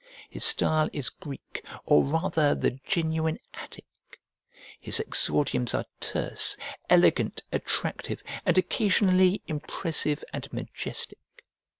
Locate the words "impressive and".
9.45-10.51